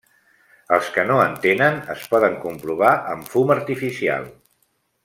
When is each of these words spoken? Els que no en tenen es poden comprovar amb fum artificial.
Els 0.77 0.87
que 0.95 1.03
no 1.09 1.17
en 1.25 1.35
tenen 1.43 1.77
es 1.97 2.07
poden 2.15 2.41
comprovar 2.47 2.97
amb 3.13 3.31
fum 3.35 3.57
artificial. 3.61 4.31